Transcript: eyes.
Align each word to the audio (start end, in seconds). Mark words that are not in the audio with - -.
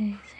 eyes. 0.00 0.31